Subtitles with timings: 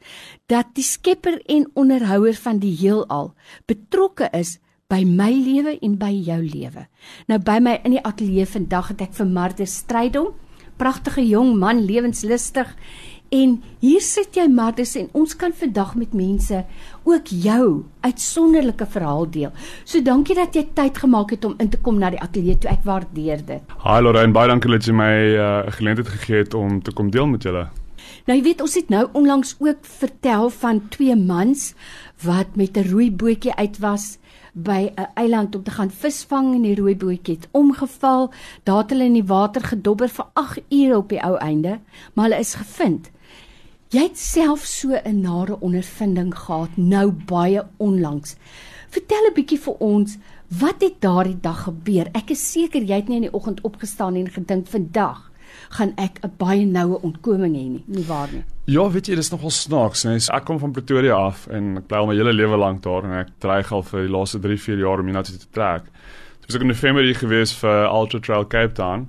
[0.47, 3.33] dat die Skepper en onderhouer van die heelal
[3.65, 6.87] betrokke is by my lewe en by jou lewe.
[7.27, 10.33] Nou by my in die ateljee vandag het ek vir Martha Strydom,
[10.77, 12.75] pragtige jong man, lewenslustig
[13.33, 16.59] En hier sit jy Martus en ons kan vandag met mense
[17.09, 19.53] ook jou uitsonderlike verhaal deel.
[19.89, 22.69] So dankie dat jy tyd gemaak het om in te kom na die ateljee toe.
[22.69, 23.73] Ek waardeer dit.
[23.81, 27.09] Hi Lorraine, baie dankie dat jy my 'n uh, geleentheid gegee het om te kom
[27.09, 27.69] deel met julle.
[28.27, 31.73] Nou jy weet ons het nou onlangs ook vertel van twee mans
[32.21, 34.17] wat met 'n rooi bootjie uit was
[34.53, 38.31] by 'n eiland om te gaan visvang en die rooi bootjie het omgeval.
[38.63, 41.79] Daar het hulle in die water gedobber vir 8 ure op die ou einde,
[42.13, 43.09] maar hulle is gevind.
[43.93, 48.35] Jy het self so 'n nare ondervinding gehad nou baie onlangs.
[48.89, 52.07] Vertel 'n bietjie vir ons, wat het daardie dag gebeur?
[52.13, 55.31] Ek is seker jy het nie in die oggend opgestaan en gedink vandag
[55.69, 58.43] gaan ek 'n baie noue ontkoming hê nie, nie waar nie?
[58.65, 60.17] Ja, weet jy, dis nogal snaaks, nee.
[60.33, 63.11] Ek kom van Pretoria af en ek bly al my hele lewe lank daar en
[63.11, 65.83] ek dreig al vir die laaste 3, 4 jaar om hiernatoe te trek.
[66.41, 69.07] Dit was ek in November hier gewees vir Ultra Trail Cape Town.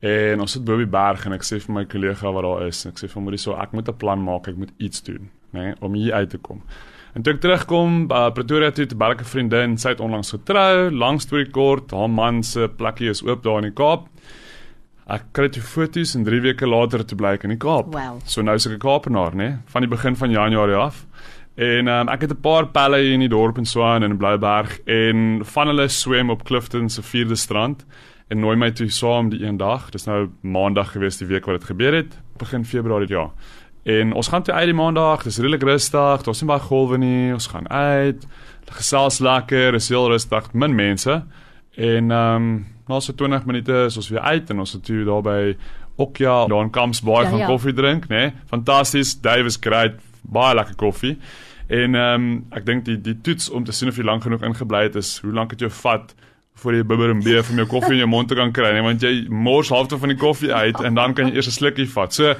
[0.00, 2.86] En ons sit bo die berg en ek sê vir my kollega wat daar is,
[2.86, 5.30] ek sê vir hom jy so ek moet 'n plan maak, ek moet iets doen,
[5.52, 6.62] nê, nee, om hier uit te kom.
[7.14, 10.90] En toe ek terugkom by uh, Pretoria toe te Balke vriendin, sy het onlangs getrou,
[10.90, 14.08] lank storie kort, haar man se plekkie is oop daar in die Kaap.
[15.06, 17.92] Ek kry toe foto's en 3 weke later te blyk in die Kaap.
[17.94, 18.18] Wow.
[18.26, 21.06] So nou is ek 'n Kaapenaar, nê, nee, van die begin van Januarie af.
[21.54, 24.18] En um, ek het 'n paar pelle hier in die dorp in Swaan en in
[24.18, 27.86] Blouberg en van hulle swem op Clifton se 4de strand
[28.28, 29.90] en nooi my toe saam die een dag.
[29.94, 33.28] Dis nou maandag gewees die week wat dit gebeur het, begin Februarie ja.
[33.84, 37.32] En ons gaan toe uit die maandag, dis redelik rustig, daar's nie baie golwe nie,
[37.36, 38.24] ons gaan uit.
[38.74, 41.22] Gesels lekker, is heel rustig, min mense.
[41.76, 42.54] En ehm um,
[42.88, 45.56] na so 20 minute is ons weer uit en ons het toe daar by
[45.96, 47.46] Okja, daar in Camps Bay ja, van ja.
[47.46, 48.16] koffie drink, né?
[48.16, 48.32] Nee?
[48.46, 51.18] Fantasties, Dave is great, baie lekker koffie.
[51.66, 54.44] En ehm um, ek dink die die toets om te sien of jy lank genoeg
[54.44, 56.14] ingebly het is hoe lank dit jou vat
[56.62, 58.82] voor jy bibber en beer van jou koffie in jou mond te kan kry, nee,
[58.84, 61.88] want jy mors halfte van die koffie uit en dan kan jy eers 'n slukkie
[61.90, 62.14] vat.
[62.14, 62.34] So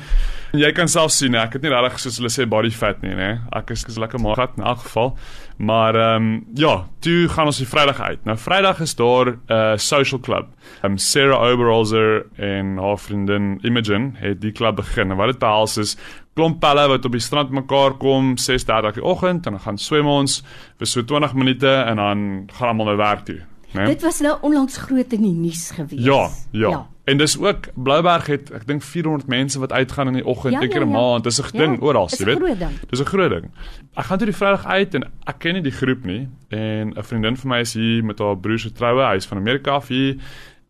[0.53, 3.41] jy kan self sien, ek het nie regtig soos hulle sê body fat nie, nê.
[3.53, 5.17] Ek is is lekker gat in elk geval.
[5.59, 8.25] Maar ehm um, ja, toe gaan ons die Vrydag uit.
[8.25, 10.47] Nou Vrydag is daar 'n uh, social club.
[10.83, 15.17] Ehm um, Sarah Oberholzer en haar vriendin Imogen het die klub begin.
[15.17, 15.97] Wat dit behels is
[16.35, 20.07] klomp pelle wat op die strand mekaar kom 6:30 die oggend en dan gaan swem
[20.07, 20.43] ons
[20.79, 23.54] vir so 20 minute en dan gaan almal nou werk toe.
[23.75, 23.87] Nee?
[23.87, 26.05] Dit was nou onlangs groot in die nuus gewees.
[26.05, 26.87] Ja, ja, ja.
[27.05, 30.63] En dis ook Blouberg het ek dink 400 mense wat uitgaan in die oggend, ja,
[30.63, 31.01] een keer 'n ja, ja.
[31.01, 31.25] maand.
[31.25, 32.63] Dis 'n ja, ding oral, jy weet.
[32.89, 33.51] Dis 'n groot ding.
[33.95, 37.03] Ek gaan toe die Vrydag uit en ek ken nie die groep nie en 'n
[37.03, 40.17] vriendin van my is hier met haar broer se troue, hy's van Amerika af hier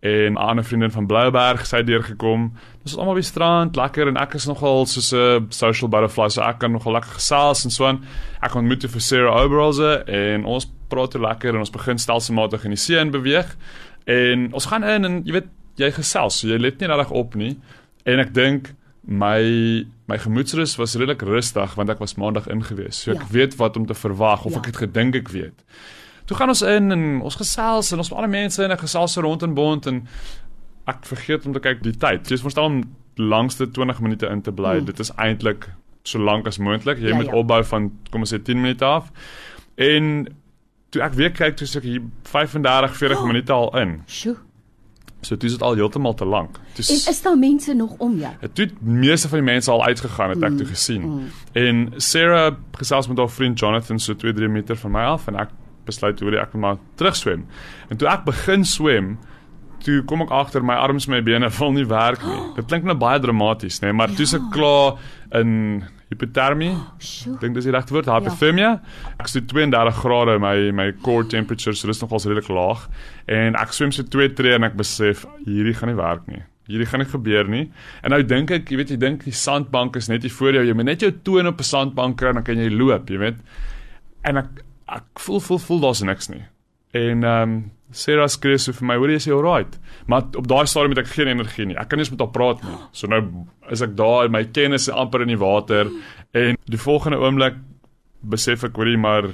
[0.05, 2.53] en 'n ander vriendin van Blouberg, sy het deurgekom.
[2.83, 6.43] Dis almal op die strand, lekker en ek is nogal soos 'n social butterfly, so
[6.43, 8.05] ek kan nogal lekker gesels en so aan.
[8.43, 12.79] Ek ontmoet vir Sarah Oberholzer en ons praat lekker en ons begin stelselmatig in die
[12.79, 13.57] see in beweeg.
[14.05, 17.35] En ons gaan in en jy weet jy gesels, so jy let nie regtig op
[17.35, 17.59] nie.
[18.05, 18.75] En ek dink
[19.07, 23.01] my my gemoedsrus was redelik rustig want ek was maandag ingewees.
[23.01, 23.27] So ek ja.
[23.31, 24.59] weet wat om te verwag of ja.
[24.59, 25.65] ek het gedink ek weet.
[26.25, 29.17] Toe gaan ons in en ons gesels en ons al die mense in 'n gesels
[29.17, 30.07] rond en bond en
[30.87, 32.29] ek vergeet om te kyk die tyd.
[32.29, 32.83] Jy verstaan om
[33.17, 34.77] langste 20 minute in te bly.
[34.79, 34.85] Hmm.
[34.85, 35.69] Dit is eintlik
[36.03, 36.99] so lank as moontlik.
[36.99, 37.35] Jy ja, moet ja.
[37.35, 39.11] opbou van kom ons sê 10 minute af.
[39.77, 40.27] En
[40.91, 44.03] toe ek weer kyk toe seker hier 35 40 oh, minute al in.
[44.07, 44.37] Sjoe.
[45.25, 46.59] So dit is al heeltemal te lank.
[46.77, 48.33] Dis En is daar mense nog om jou?
[48.41, 51.03] Dit het meeste van die mense al uitgegaan het mm, ek toe gesien.
[51.03, 51.31] Mm.
[51.53, 55.41] En Sarah gesels met haar vriend Jonathan so 2 3 meter van my af en
[55.41, 55.55] ek
[55.87, 57.47] besluit hoe ek maar terug swem.
[57.91, 59.17] En toe ek begin swem
[59.85, 62.41] toe kom ek agter my arms en my bene wil nie werk nie.
[62.59, 64.21] Dit klink nou baie dramaties, nê, nee, maar ja.
[64.21, 64.97] toe se klaar
[65.41, 66.73] in hipotermie.
[67.03, 67.35] Sjoe.
[67.37, 68.73] Ek dink dis die regte woord, hypothermia.
[69.19, 72.89] Ek sê 32 grade my my core temperature, so dis nogals redelik laag.
[73.31, 76.45] En ek swem so 2 tree en ek besef hierdie gaan nie werk nie.
[76.71, 77.65] Hierdie gaan nie gebeur nie.
[78.01, 80.65] En nou dink ek, jy weet jy dink die sandbank is net hier voor jou.
[80.65, 83.19] Jy moet net jou toon op 'n sandbank kry en dan kan jy loop, jy
[83.21, 83.43] weet.
[84.25, 84.63] En ek
[84.95, 86.45] ek voel voel voel daar's niks nie.
[86.95, 87.57] En ehm um,
[87.95, 91.13] Sarah skree so vir my, "Hoor jy jy alright?" Maar op daai stadium het ek
[91.15, 91.77] geen energie nie.
[91.77, 92.79] Ek kan nie eens met haar praat nie.
[92.93, 95.91] So nou is ek daar en my kennis is amper in die water
[96.33, 97.55] en die volgende oomblik
[98.21, 99.31] besef ek hoorie maar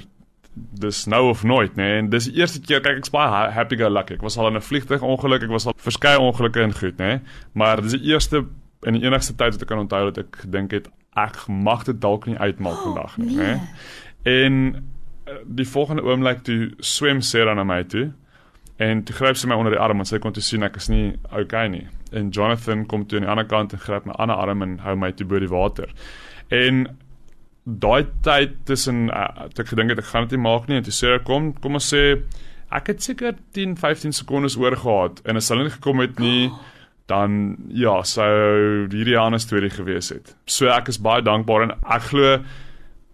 [0.55, 1.99] dis nou of nooit nê nee.
[2.01, 4.59] en dis die eerste keer kyk ek's baie happy go lucky ek was al in
[4.59, 7.21] 'n vliegtuig ongeluk ek was al verskeie ongelukke in goed nê nee.
[7.53, 8.45] maar dis die eerste
[8.83, 12.01] en die enigste tyd wat ek kan onthou dat ek gedink het ek mag dit
[12.01, 13.59] dalk nie uitmaak oh, vandag nie nê nee.
[14.25, 14.85] en
[15.45, 18.09] die volgende oomblik toe swem Sarah na my toe
[18.81, 20.89] en toe gryp sy my onder die arm en sy kon toe sien ek is
[20.89, 21.85] nie okay nie.
[22.17, 24.95] En Jonathan kom toe aan die ander kant en gryp my ander arm en hou
[24.97, 25.91] my toe bo die water.
[26.49, 26.87] En
[27.65, 30.95] daai tyd tussen uh, ek gedink het ek gaan dit nie maak nie en toe
[30.95, 32.03] Sarah kom kom ons sê
[32.73, 36.49] ek het seker 10 15 sekondes oor gehad en as hulle nie gekom het nie
[37.11, 40.33] dan ja sou hierdie ander storie gewees het.
[40.47, 42.37] So ek is baie dankbaar en ek glo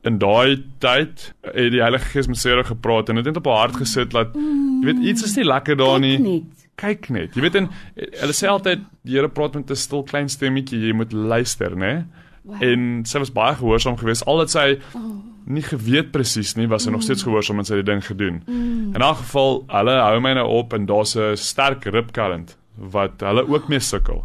[0.05, 3.67] in daai tyd het die Heilige Gees met Sarah gepraat en dit het op haar
[3.67, 6.44] hart gesit dat jy weet iets is nie lekker daar nie.
[6.77, 7.33] Kyk net.
[7.35, 10.94] Jy weet en hulle sê altyd die Here praat met 'n stil klein stemmetjie, jy
[10.94, 12.05] moet luister, né?
[12.44, 12.63] Wow.
[12.63, 14.25] En sy was baie gehoorsaam geweest.
[14.25, 15.01] Al het sy oh.
[15.45, 16.94] nie geweet presies nie, was sy mm.
[16.94, 18.44] nog steeds gehoorsaam en sy het die ding gedoen.
[18.45, 18.94] Mm.
[18.95, 23.19] In 'n geval, hulle hou my nou op en daar's 'n sterk rib current wat
[23.19, 24.23] hulle ook mee sukkel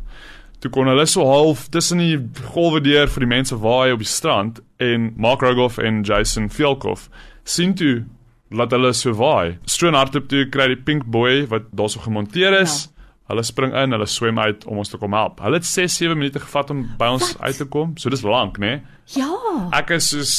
[0.63, 2.17] toe kon hulle so half tussen die
[2.55, 7.09] golwe deur vir die mense waai op die strand en Mark Rogoff en Jason Fielkoff
[7.43, 8.05] sien toe
[8.53, 9.59] laat hulle so waai.
[9.67, 12.85] Stroon hardop toe kry die pink boy wat daarso gemonteer is.
[12.85, 12.89] Ja.
[13.33, 15.41] Hulle spring in, hulle swem uit om ons te kom help.
[15.43, 17.41] Hulle het 6 7 minute gevat om by ons wat?
[17.49, 17.95] uit te kom.
[17.97, 18.77] So dis lank, né?
[18.77, 19.23] Nee?
[19.23, 19.31] Ja.
[19.79, 20.35] Ek is soos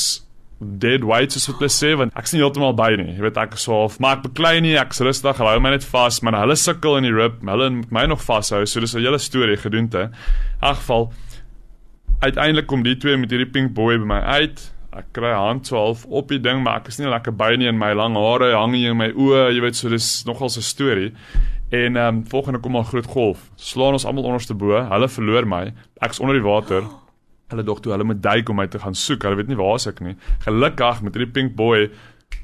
[0.63, 3.13] dead weight soos wat hulle sê want ek sien heeltemal by nie.
[3.15, 5.87] Jy weet ek is so half maar ek beklei nie, ek's rustig, hou my net
[5.87, 8.63] vas, maar hulle sukkel in die rib, hulle my nog vashou.
[8.65, 10.09] So dis 'n hele storie gedoente.
[10.09, 11.11] In elk geval
[12.21, 14.71] uiteindelik kom die twee met hierdie pink boy by my uit.
[14.93, 17.67] Ek kry hand so half op die ding, maar ek is nie lekker by nie
[17.67, 20.61] en my lang hare hang hier in my oë, jy weet so dis nogal 'n
[20.61, 21.13] storie.
[21.73, 23.49] En ehm um, volgende kom 'n groot golf.
[23.55, 24.77] Slaan ons almal onderste bo.
[24.77, 25.73] Hulle verloor my.
[26.01, 26.83] Ek's onder die water.
[27.51, 29.23] Hulle dog toe hulle moet duik om my te gaan soek.
[29.23, 30.15] Hulle weet nie waar ek nie.
[30.45, 31.89] Gelukkig met hierdie pink boy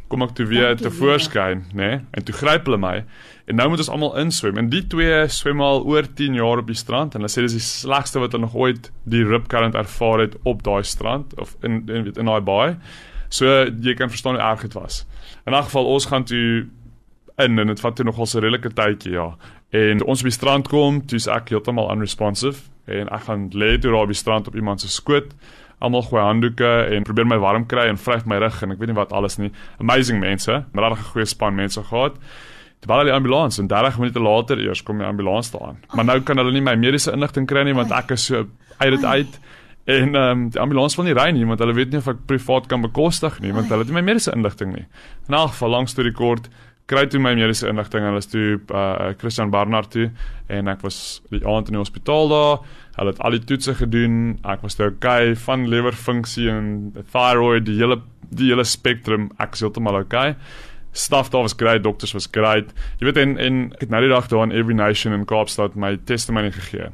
[0.10, 1.78] kom ek toe weer te voorskyn, nê?
[1.78, 1.98] Nee?
[2.18, 2.96] En toe gryp hulle my.
[3.50, 4.57] En nou moet ons almal inswem.
[4.57, 7.57] En die twee swem al oor 10 jaar op die strand en hulle sê dis
[7.57, 11.56] die slegste wat hulle nog ooit die rip current ervaar het op daai strand of
[11.66, 12.75] in in in daai baai.
[13.30, 15.06] So jy kan verstaan hoe erg dit was.
[15.46, 16.68] In 'n geval ons gaan toe
[17.38, 19.38] in en dit vat toe nogal 'n redelike tydjie, ja.
[19.69, 23.91] En ons op die strand kom, dis ek heeltemal unresponsive en ek gaan lê toe
[23.91, 25.33] daar op die strand op iemand se skoot.
[25.80, 28.91] Almal gooi handdoeke en probeer my warm kry en vryf my rug en ek weet
[28.91, 29.51] nie wat alles nie.
[29.80, 32.18] Amazing mense, maar regtig 'n goeie span mense gehad.
[32.80, 35.80] Toe bel die ambulans en 30 minute later eers kom die ambulans daar aan.
[35.94, 38.45] Maar nou kan hulle nie my mediese inligting kry nie want ek is so
[38.77, 39.39] uit dit uit.
[39.89, 42.25] En ehm um, die ambulans wil nie ry nie want hulle weet nie of ek
[42.30, 44.86] privaat kan bekostig nie want hulle het nie my mediese inligting nie.
[45.27, 46.50] In 'n geval lank storie kort,
[46.89, 50.09] kry toe my mediese inligting en hulle is toe uh Christian Barnard toe
[50.50, 52.63] en ek was die aand in die hospitaal daar.
[52.97, 54.15] Hulle het al die toetse gedoen.
[54.44, 56.71] Ek was toe okay van lewerfunksie en
[57.13, 59.30] thyroid, die hele die hele spektrum.
[59.41, 60.36] Ek is heeltemal okay.
[60.91, 62.74] Staff daar was great, dokters was great.
[63.00, 65.77] Jy weet en en ek het nou die dag daar in Every Nation in Kaapstad
[65.77, 66.89] my testimony gegee.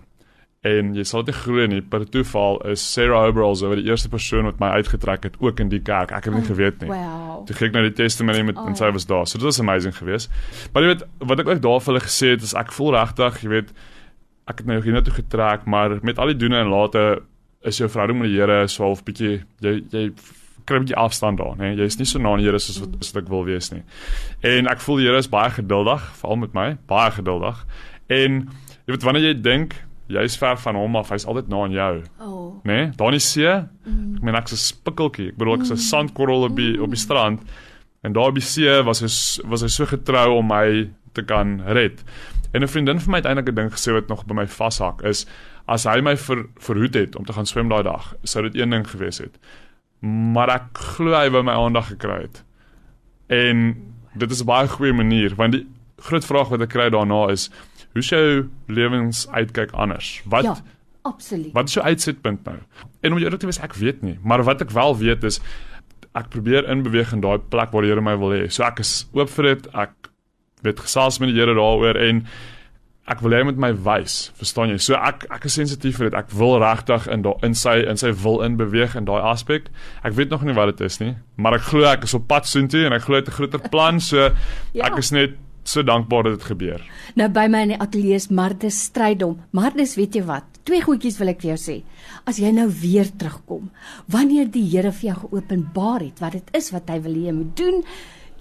[0.65, 4.48] En jy sal dit glo nie, per toeval is Sarah Oberall so die eerste persoon
[4.50, 6.13] wat my uitgetrek het ook in die kerk.
[6.15, 6.89] Ek het oh, nie geweet nie.
[6.89, 7.43] Wow.
[7.45, 8.65] Toe kyk na die testimony met oh.
[8.72, 9.27] en sy was daar.
[9.29, 10.34] So dit was amazing geweest.
[10.74, 13.43] Maar jy weet wat ek ook daar vir hulle gesê het is ek voel regtig,
[13.45, 13.75] jy weet
[14.50, 17.05] ek het nou hiernatoe getrek, maar met al die doene en late
[17.65, 20.10] is jou verhouding met die Here so half bietjie jy jy
[20.65, 21.75] kry 'n bietjie afstand daar, né?
[21.77, 23.84] Jy is nie so na die Here soos wat, soos wat ek wil wees nie.
[24.41, 27.65] En ek voel die Here is baie geduldig, veral met my, baie geduldig.
[28.10, 28.50] En
[28.86, 29.75] jy weet wanneer jy dink
[30.07, 31.93] jy's ver van hom af, hy's altyd na aan jou.
[32.19, 32.63] Oh.
[32.63, 32.74] Né?
[32.74, 32.89] Nee?
[32.97, 33.53] Daar in die see.
[33.85, 34.15] Mm.
[34.17, 35.29] Ek meen ek's 'n spikkeltjie.
[35.33, 35.88] Ek bedoel ek's 'n mm.
[35.89, 37.41] sandkorrel op die op die strand.
[38.03, 39.09] En daar die see was hy
[39.50, 42.03] was hy so getrou om my te kan red.
[42.53, 45.01] En 'n vriendin van my het eintlik 'n ding gesê wat nog by my vashak
[45.03, 45.25] is
[45.67, 48.69] as hy my ver, verhoed het om te gaan swem daai dag, sou dit een
[48.69, 49.38] ding gewees het.
[50.33, 52.43] Maar ek glo hy wou my aandag gekry het.
[53.27, 53.75] En
[54.15, 55.65] dit is 'n baie goeie manier want die
[55.97, 57.50] groot vraag wat ek kry daarna is
[57.95, 58.25] hoe sou
[58.67, 60.17] lewens uitkyk anders?
[60.27, 60.55] Wat Ja,
[61.07, 61.53] absoluut.
[61.55, 62.57] Wat is jou uitsetpunt nou?
[63.01, 65.39] En om jou te wees, ek weet nie, maar wat ek wel weet is
[66.15, 68.47] ek probeer inbeweeg in daai plek waar die Here my wil hê.
[68.51, 69.71] So ek is oop vir dit.
[69.75, 70.11] Ek
[70.63, 72.21] weet gesels met die Here daaroor en
[73.11, 74.79] ek wil hê hy moet my wys, verstaan jy?
[74.81, 76.17] So ek ek is sensitief vir dit.
[76.17, 79.67] Ek wil regtig in daai in sy in sy wil in beweeg in daai aspek.
[80.07, 82.47] Ek weet nog nie wat dit is nie, maar ek glo ek is op pad
[82.49, 84.31] soontoe en ek glo dit 'n groter plan, so
[84.73, 84.87] ja.
[84.87, 86.81] ek is net so dankbaar dat dit gebeur.
[87.17, 89.39] Nou by my in die ateljee is Martus Strydom.
[89.55, 90.48] Martus, weet jy wat?
[90.65, 91.77] Twee goedjies wil ek vir jou sê.
[92.29, 93.69] As jy nou weer terugkom,
[94.12, 97.36] wanneer die Here vir jou geopenbaar het wat dit is wat hy wil hê jy
[97.38, 97.81] moet doen,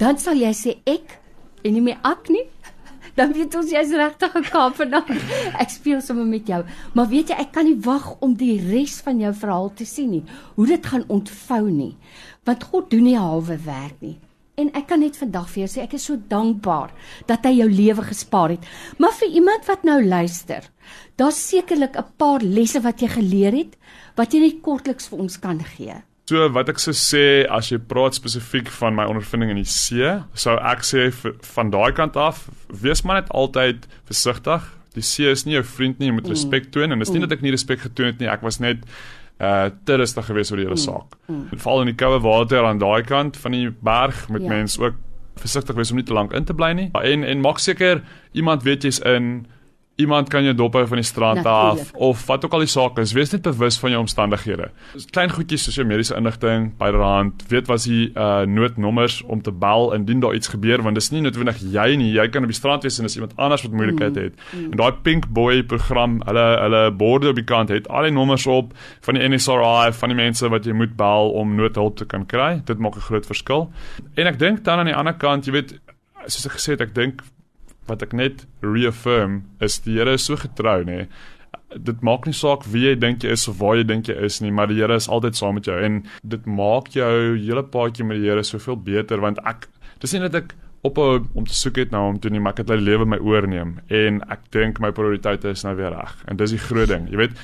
[0.00, 1.18] dan sal jy sê ek
[1.64, 2.44] en nie meer ek nie.
[3.18, 5.06] Dan weet ons jy's regtig 'n Kaap vandag.
[5.62, 6.64] Ek speel sommer met jou.
[6.98, 10.10] Maar weet jy, ek kan nie wag om die res van jou verhaal te sien
[10.10, 10.24] nie.
[10.56, 11.94] Hoe dit gaan ontvou nie.
[12.42, 14.16] Want God doen nie halwe werk nie.
[14.54, 16.92] En ek kan net vandag vir jou sê ek is so dankbaar
[17.26, 18.66] dat hy jou lewe gespaar het.
[19.02, 20.62] Maar vir iemand wat nou luister,
[21.18, 23.76] daar's sekerlik 'n paar lesse wat jy geleer het
[24.16, 25.94] wat jy net kortliks vir ons kan gee.
[26.24, 30.22] So wat ek sou sê as jy praat spesifiek van my ondervinding in die see,
[30.34, 31.10] sou ek sê
[31.54, 34.62] van daai kant af, wees maar net altyd versigtig.
[34.94, 36.30] Die see is nie jou vriend nie, jy moet mm.
[36.30, 37.28] respek toon en dit is nie mm.
[37.28, 38.86] dat ek nie respek getoon het nie, ek was net
[39.42, 41.16] uh te rustig geweest oor die hele saak.
[41.26, 41.58] Mm, mm.
[41.64, 44.48] Val in die koue water aan daai kant van die berg met ja.
[44.48, 45.00] mense ook
[45.36, 46.88] versigtig wees om nie te lank in te bly nie.
[47.02, 49.46] En en maak seker iemand weet jy's in
[49.96, 51.80] iemand kan jou dophou van die strand Natuurlijk.
[51.80, 54.70] af of wat ook al die saak is, wees net bewus van jou omstandighede.
[55.10, 59.92] Klein goedjies soos jou mediese inligting byderhand, weet wat die uh noodnommers om te bel
[59.94, 62.82] indien daar iets gebeur want dis nie noodwendig jy nie, jy kan op die strand
[62.82, 64.22] wees en as iemand anders wat moeilikheid mm.
[64.22, 64.34] het.
[64.50, 64.70] Mm.
[64.72, 68.46] En daai Pink Boy program, hulle hulle borde op die kant het al die nommers
[68.46, 68.74] op
[69.06, 72.62] van die NSRI, van die mense wat jy moet bel om noodhulp te kan kry.
[72.64, 73.70] Dit maak 'n groot verskil.
[74.14, 75.78] En ek dink dan aan die ander kant, jy weet,
[76.26, 77.22] soos ek gesê het, ek dink
[77.88, 81.06] wat ek net reaffirm is die Here is so getrou nê.
[81.74, 84.40] Dit maak nie saak wie jy dink jy is of waar jy dink jy is
[84.42, 88.06] nie, maar die Here is altyd saam met jou en dit maak jou hele paadjie
[88.06, 89.68] met die Here soveel beter want ek
[90.02, 92.66] dis nie net ek op om te soek het na hom toe nie, maar ek
[92.66, 96.12] het my lewe my oorneem en ek dink my prioriteite is nou weer reg.
[96.28, 97.08] En dis die groot ding.
[97.12, 97.38] Jy weet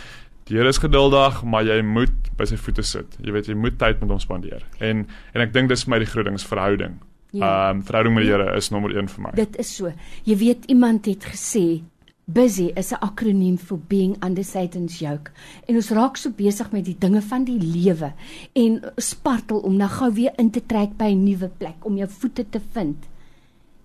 [0.51, 3.13] Die Here is geduldig, maar jy moet by sy voete sit.
[3.23, 4.65] Jy weet jy moet tyd met hom spandeer.
[4.83, 6.97] En en ek dink dis vir my die groot ding is verhouding.
[7.31, 7.71] Ja.
[7.71, 9.31] Ehm um, verhouding met die Here is nommer 1 vir my.
[9.39, 9.93] Dit is so.
[10.25, 11.83] Jy weet iemand het gesê
[12.31, 15.31] busy is 'n akroniem vir being under Satan's yoke.
[15.67, 18.13] En ons raak so besig met die dinge van die lewe
[18.53, 22.09] en spartel om nou gou weer in te trek by 'n nuwe plek om jou
[22.09, 22.97] voete te vind.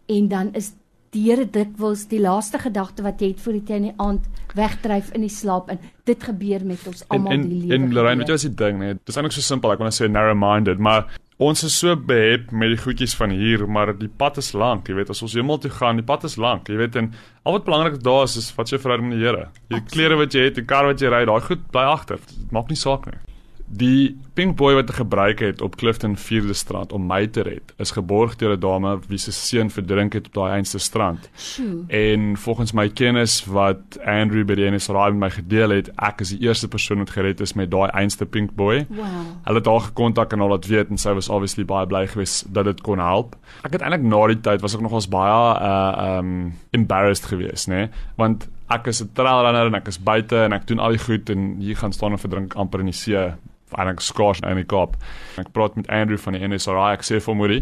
[0.08, 0.74] En dan is
[1.12, 5.12] die Here dikwels die laaste gedagte wat jy het voor die in die aand wegdryf
[5.16, 7.74] in die slaap en dit gebeur met ons almal die lewe.
[7.74, 8.94] En Lorraine, weet jy wat die ding, nee?
[8.94, 9.72] Dit is eintlik so simpel.
[9.72, 13.34] Ek wil net sê narrow minded, maar ons is so behep met die goedjies van
[13.36, 16.24] hier, maar die pad is lank, jy weet, as ons hemel toe gaan, die pad
[16.24, 17.12] is lank, jy weet, en
[17.44, 19.50] al wat belangrik daar is is wat jy verhouding met die Here.
[19.74, 22.22] Die klere wat jy het, die kar wat jy ry, daai goed bly agter.
[22.24, 23.20] Dit maak nie saak nie.
[23.66, 27.74] Die pink boy wat hy gebruik het op Clifton 4de Strand om my te red,
[27.82, 31.30] is geborg deur 'n dame wie se seun verdrink het op daai eenste strand.
[31.36, 31.84] Sjoe.
[31.88, 36.30] En volgens my kennis wat Andrew by die NSRI met my gedeel het, ek is
[36.30, 38.86] die eerste persoon wat gered is met daai eenste pink boy.
[38.90, 39.06] Wow.
[39.44, 42.54] Hulle het haar gekontak en al laat weet en sy was obviously baie bly geweest
[42.54, 43.36] dat dit kon help.
[43.64, 47.76] Ek het eintlik na die tyd was ek nogals baie uh um embarrassed geweest, né?
[47.76, 47.90] Nee?
[48.16, 51.00] Want ek is 'n trail runner en ek is buite en ek doen al die
[51.00, 53.34] goed en hier gaan staan en verdrink amper in die see
[53.82, 54.96] en ek skaars in die Kaap.
[55.42, 56.94] Ek praat met Andrew van die NSRI.
[56.96, 57.60] Ek sê vir Moody,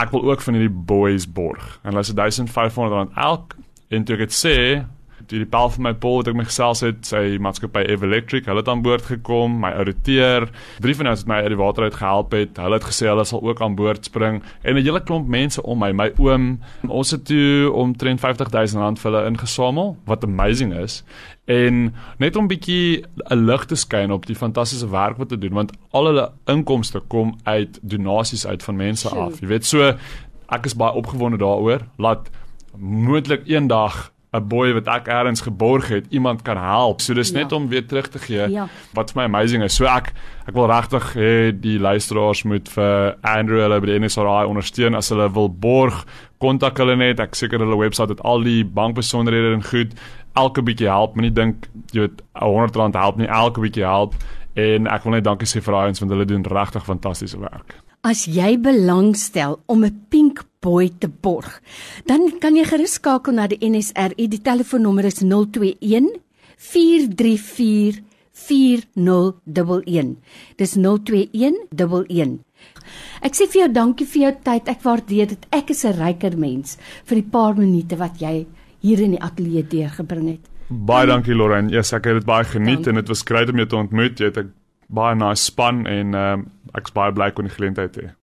[0.00, 1.78] ek wil ook van hierdie boys borg.
[1.84, 3.56] En hulle sê 1500 elk
[3.94, 4.56] en toe ek dit sê,
[5.30, 8.46] die die bel van my pol wat ek my gesels het, sy maatskappy Ev Electric,
[8.46, 10.48] hulle het aan boord gekom, my ouditeur,
[10.82, 12.60] drie van hulle het my uit die water uit gehelp het.
[12.62, 15.78] Hulle het gesê hulle sal ook aan boord spring en 'n hele klomp mense om
[15.78, 21.04] my, my oom, ons het toe omtrent 50000 rand vir hulle ingesamel, wat amazing is.
[21.46, 25.54] En net om bietjie 'n lig te skyn op die fantastiese werk wat hulle doen
[25.54, 29.40] want al hulle inkomste kom uit donasies uit van mense af.
[29.40, 29.94] Jy weet so
[30.48, 32.30] ek is baie opgewonde daaroor laat
[32.78, 37.00] moontlik eendag 'n boy wat ek eers geborg het, iemand kan help.
[37.00, 37.38] So dis ja.
[37.38, 38.48] net om weer terug te gee.
[38.50, 38.68] Ja.
[38.92, 39.74] Wat vir my amazing is.
[39.74, 40.12] So ek
[40.46, 45.08] ek wil regtig hê die luisteraars moet vir Andrew hulle by die NSRI ondersteun as
[45.08, 46.04] hulle wil borg.
[46.38, 47.20] Kontak hulle net.
[47.20, 49.94] Ek seker hulle webwerf het al die bankbesonderhede en goed.
[50.34, 51.16] Elke bietjie help.
[51.16, 53.28] Moenie dink jy weet 'n R100 help nie.
[53.28, 54.14] Elke bietjie help.
[54.54, 57.76] En ek wil net dankie sê vir daai ons want hulle doen regtig fantastiese werk.
[58.06, 61.60] As jy belangstel om 'n pink boy te borg,
[62.10, 64.26] dan kan jy gerus skakel na die NSRI.
[64.32, 66.10] Die telefoonnommer is 021
[66.56, 68.02] 434
[68.36, 70.16] 4011.
[70.60, 72.38] Dis 02111.
[73.24, 74.68] Ek sê vir jou dankie vir jou tyd.
[74.68, 75.46] Ek waardeer dit.
[75.52, 78.46] Ek is 'n ryker mens vir die paar minute wat jy
[78.80, 80.44] hier in die ateljee deurgebring het.
[80.68, 81.70] Baie dankie Lorraine.
[81.70, 82.90] Ja, yes, ek het dit baie geniet dankie.
[82.90, 84.18] en dit was great om jou te ontmoet.
[84.18, 84.52] Jy het 'n
[84.88, 88.16] baie nice span en ehm um, ek's baie bly kon die geleentheid hê.